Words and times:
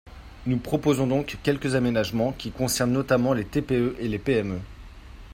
Nous 0.47 0.57
proposons 0.57 1.05
donc 1.05 1.37
quelques 1.43 1.75
aménagements, 1.75 2.31
qui 2.31 2.49
concernent 2.51 2.91
notamment 2.91 3.33
les 3.33 3.45
TPE 3.45 3.97
et 3.99 4.07
les 4.07 4.17
PME. 4.17 4.59